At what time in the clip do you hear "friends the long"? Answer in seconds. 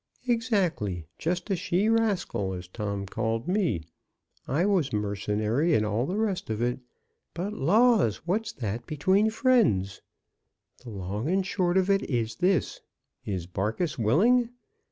9.29-11.29